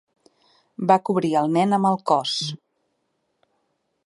Va 0.91 0.97
cobrir 1.09 1.31
el 1.43 1.53
nen 1.57 1.79
amb 1.79 1.91
el 1.93 2.01
cos. 2.13 2.35